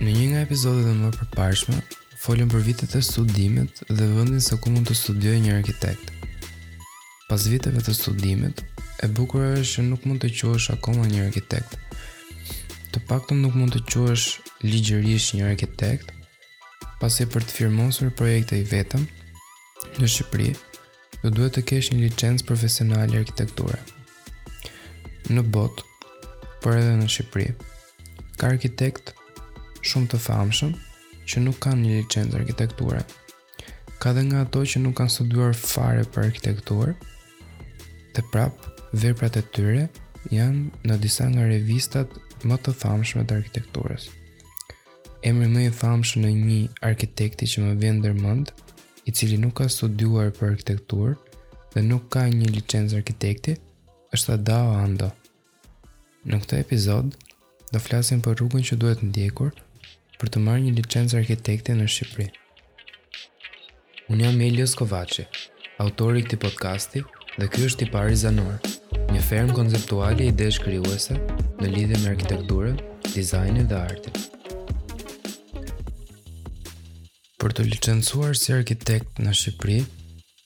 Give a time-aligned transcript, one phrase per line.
[0.00, 1.74] Në një nga epizodet e më përparshme,
[2.22, 6.06] folëm për vitet e studimit dhe vëndin se ku mund të studioj një arkitekt.
[7.28, 8.62] Pas viteve të studimit,
[9.04, 11.76] e bukur është që nuk mund të quash akoma një arkitekt.
[12.96, 16.14] Të të nuk mund të quash ligjërisht një arkitekt,
[17.04, 19.04] pasi për të firmosur projekte i vetëm
[20.00, 20.50] në Shqipëri,
[21.28, 23.80] duhet të kesh një licencë profesionale arkitekture.
[25.28, 25.84] Në botë,
[26.64, 27.52] por edhe në Shqipëri,
[28.40, 29.19] ka arkitektë
[29.88, 30.72] shumë të famshëm
[31.30, 33.02] që nuk kanë një licencë arkitekture.
[34.00, 36.94] Ka dhe nga ato që nuk kanë studuar fare për arkitekturë,
[38.16, 38.66] të prap
[39.04, 39.86] veprat e tyre
[40.34, 42.16] janë në disa nga revistat
[42.48, 44.08] më të famshme të arkitekturës.
[45.28, 46.60] Emri më i famshëm në një
[46.90, 48.44] arkitekti që më vjen në
[49.08, 51.36] i cili nuk ka studuar për arkitekturë
[51.74, 53.56] dhe nuk ka një licencë arkitekti,
[54.14, 55.10] është Dao Ando.
[56.26, 57.14] Në këtë episod
[57.72, 59.54] do flasim për rrugën që duhet ndjekur
[60.20, 62.30] për të marrë një licencë arkitekte në Shqipëri.
[64.12, 65.24] Unë jam Elios Kovaci,
[65.80, 67.00] autor i këtij podcasti
[67.38, 68.58] dhe ky është tipari Zanor,
[69.14, 72.76] një ferm konceptuale ide shkrijuese në lidhje me arkitekturën,
[73.14, 74.20] dizajnin dhe artin.
[77.40, 79.80] Për të licencuar si arkitekt në Shqipëri,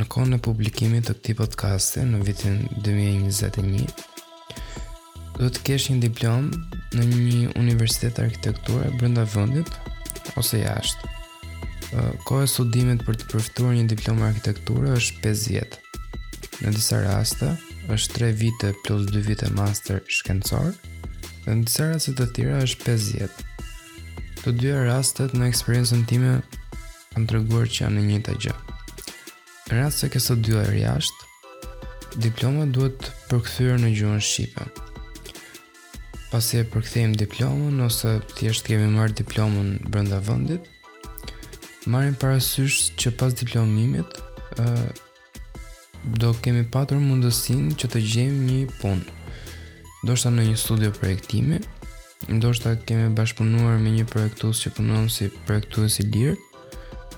[0.00, 3.84] në kohën e publikimit të këtij podcasti në vitin 2021,
[5.38, 9.68] do të kesh një diplomë në një universitet arkitekture brenda vendit
[10.40, 11.10] ose jashtë.
[12.28, 15.76] Koha e studimit për të përfituar një diplomë arkitekture është 5
[16.58, 17.48] Në disa raste
[17.94, 20.72] është 3 vite plus 2 vite master shkencor,
[21.44, 23.46] dhe në disa raste të tira është 5
[24.42, 26.34] Të dyja rastet në eksperiencën time
[27.14, 28.56] kanë treguar që janë në të gjë.
[29.70, 31.24] Në rast se ke studiuar jashtë,
[32.22, 34.66] diploma duhet përkthyer në gjuhën shqipe
[36.28, 40.60] pasi e përkthejmë diplomën ose thjesht kemi marrë diplomën brenda vendit,
[41.88, 44.16] marrim parasysh që pas diplomimit
[44.60, 44.68] ë
[46.20, 49.16] do kemi patur mundësinë që të gjejmë një punë.
[50.04, 51.58] Ndoshta në një studio projektimi,
[52.32, 56.36] ndoshta kemi bashkëpunuar me një projektues që punon si projektues i lirë,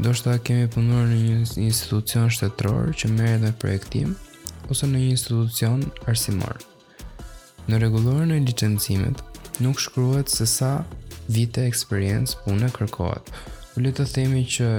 [0.00, 4.16] ndoshta kemi punuar në një institucion shtetëror që merret me projektim
[4.70, 6.54] ose në një institucion arsimor.
[6.60, 6.69] Ëh,
[7.70, 9.20] Në rregullor në licencimet
[9.62, 10.70] nuk shkruhet se sa
[11.34, 13.28] vite eksperiencë pune kërkohet.
[13.70, 14.70] Por le të themi që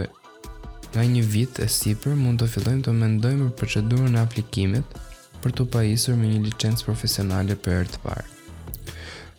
[0.92, 4.98] nga një vit e sipër mund të fillojmë të mendojmë për procedurën e aplikimit
[5.46, 8.28] për të pajisur me një licencë profesionale për herë të parë.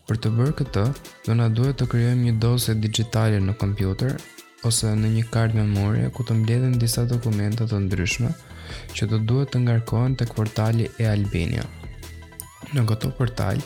[0.08, 0.86] Për të bërë këtë,
[1.28, 4.16] do na duhet të krijojmë një dosje digjitale në kompjuter
[4.72, 8.32] ose në një kartë memorie ku të mbledhen disa dokumente të ndryshme
[8.96, 11.68] që do duhet të ngarkohen tek portali e Albania
[12.76, 13.58] në këto portal,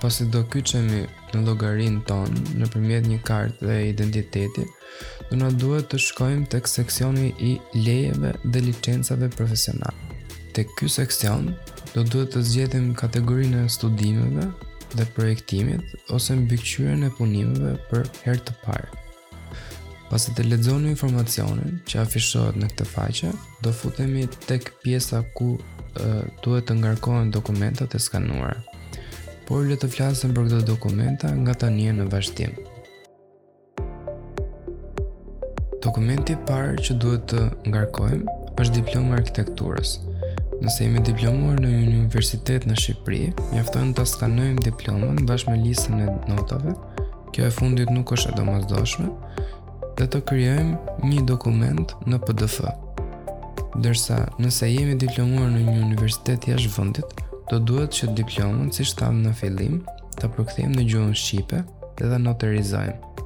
[0.00, 4.66] pasi do kyqemi në logarinë tonë në përmjet një kartë dhe identiteti,
[5.30, 10.12] do në duhet të shkojmë të seksioni i lejeve dhe licencave profesionale.
[10.54, 11.54] Të ky seksion,
[11.94, 14.50] do duhet të zgjetim kategorinë e studimeve
[14.94, 18.92] dhe projektimit ose mbikëqyrën e punimeve për her të parë.
[20.10, 23.30] Pasi të lexoni informacionin që afishohet në këtë faqe,
[23.64, 25.56] do futemi tek pjesa ku
[26.42, 28.56] duhet të ngarkohen dokumentat e skanuara.
[29.46, 32.54] Por le të flasim për këto dokumenta nga tani në vazhdim.
[35.84, 39.98] Dokumenti i parë që duhet të ngarkojmë është diploma arkitekturës.
[40.64, 45.98] Nëse jemi diplomuar në një universitet në Shqipëri, mjaftojnë të skanojmë diplomën bashkë me listën
[45.98, 46.72] e notave,
[47.34, 49.10] kjo e fundit nuk është e domazdoshme,
[49.98, 52.74] dhe të kryojmë një dokument në PDF.
[53.74, 59.24] Dërsa, nëse jemi diplomuar në një universitet jashtë vendit, do duhet që diplomën, siç thamë
[59.24, 59.80] në fillim,
[60.14, 61.58] ta përkthejmë në gjuhën shqipe
[61.98, 63.24] dhe ta notarizojmë.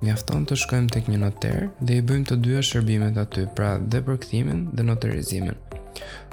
[0.00, 4.00] Mjafton të shkojmë tek një noter dhe i bëjmë të dyja shërbimet aty, pra dhe
[4.08, 5.60] përkthimin dhe notarizimin.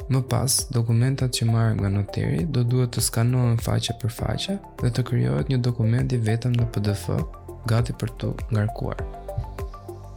[0.07, 4.93] Më pas, dokumentat që marrë nga noteri do duhet të skanohen faqe për faqe dhe
[4.95, 7.09] të kryohet një dokument i vetëm në PDF
[7.67, 9.03] gati për të ngarkuar.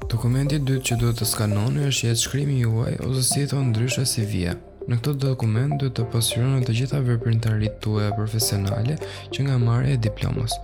[0.08, 4.04] Dokumenti i dytë që duhet të skanoni është jetë shkrimi juaj ose si të ndryshë
[4.08, 4.54] si vje.
[4.88, 8.96] Në këtë dokument duhet të pasironi të gjitha veprimtarit tuaja profesionale
[9.34, 10.54] që nga marrja e diplomës.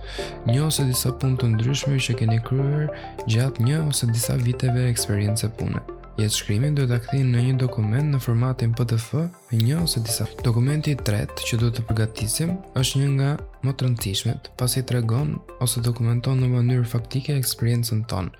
[0.49, 2.89] Një ose disa punë të ndryshme që keni kryer
[3.35, 5.85] gjatë një ose disa viteve eksperiencë pune.
[6.15, 10.23] Jetë shkrimin dhe të këthin në një dokument në formatin PDF me një ose disa.
[10.47, 13.31] Dokumenti të tretë që duhet të përgatisim është një nga
[13.67, 15.33] më të rëndësishmet pas i të regon
[15.65, 18.31] ose dokumenton në mënyrë faktike e eksperiencen tonë.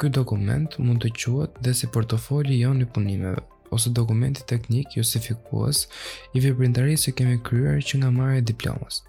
[0.00, 3.44] Ky dokument mund të quat dhe si portofoli jo një punimeve
[3.76, 5.84] ose dokumenti teknik justifikues
[6.32, 9.02] i veprimtarisë që kemi kryer që nga marrja e diplomës.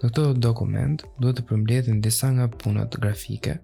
[0.00, 3.58] Në këtë dokument duhet të përmbledhen disa nga punat grafike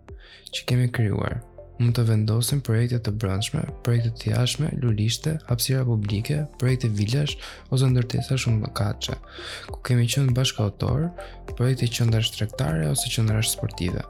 [0.53, 1.41] që kemi krijuar,
[1.79, 7.37] mund të vendosin projekte të brëndshme, projekte të jashme, lulishte, hapsira publike, projekte vilash
[7.73, 9.17] ose ndërtesa shumë kache,
[9.71, 11.09] ku kemi qënë bashka autor,
[11.57, 14.05] projekte qëndra trektare ose qëndra sportive.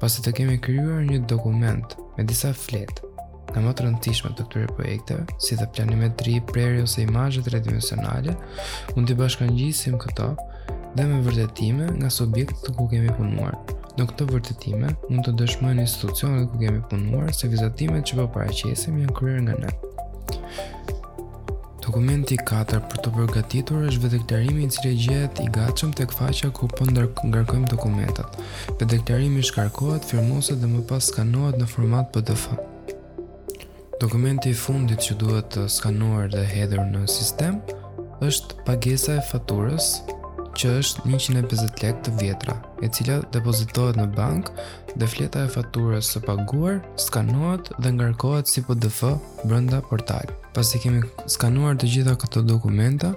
[0.00, 3.06] Pasi të kemi kryuar një dokument me disa fletë,
[3.54, 8.34] në më të rëndësishme të këtyre projekteve, si dhe planimetri, preri ose imazhe redimensionale,
[8.92, 10.34] mund të bashkangjisim këto
[10.98, 13.56] dhe me vërtetime nga subjektet ku kemi punuar.
[13.96, 18.98] Në këtë vërtetime, mund të dëshmojnë institucionet ku kemi punuar se vizatimet që po paraqesim
[19.00, 19.70] janë kryer nga ne.
[21.86, 26.68] Dokumenti 4 për të përgatitur është vedeklarimi i cili gjehet i gatshëm tek faqja ku
[26.74, 28.36] po ndërkërkojmë dokumentat.
[28.82, 32.46] Vedeklarimi shkarkohet, firmoset dhe më pas skanohet në format PDF.
[34.02, 37.62] Dokumenti i fundit që duhet të skanuar dhe hedhur në sistem
[38.28, 39.92] është pagesa e faturës
[40.58, 44.50] që është 150 lekë të vjetra e cila depozitohet në bank
[45.00, 49.14] dhe fleta e faturës së paguar skanohet dhe ngarkohet si PDF
[49.44, 50.28] brenda portal.
[50.56, 51.00] Pasi kemi
[51.32, 53.14] skanuar të gjitha këto dokumenta,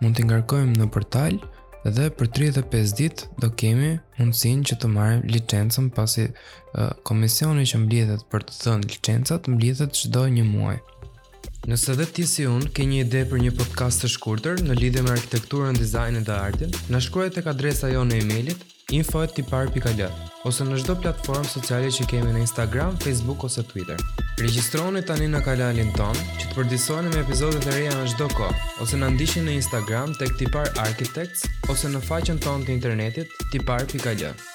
[0.00, 1.40] mund t'i ngarkojmë në portal
[1.86, 2.28] dhe për
[2.60, 6.26] 35 ditë do kemi mundësinë që të marrim licencën pasi
[6.76, 10.76] uh, komisioni që mbledhet për të dhënë licencat mbledhet çdo një muaj.
[11.68, 15.04] Nëse dhe ti si unë ke një ide për një podcast të shkurtër në lidhje
[15.04, 20.02] me arkitekturën, dizajnin dhe artin, na shkruaj tek adresa jonë e emailit info@tipar.al
[20.50, 23.98] ose në çdo platformë sociale që kemi në Instagram, Facebook ose Twitter.
[24.40, 28.70] Regjistroni tani në kanalin ton, që të përdisoheni me episodet e reja në çdo kohë,
[28.84, 34.49] ose na ndiqni në Instagram tek tipar architects ose në faqen tonë të internetit tipar.al.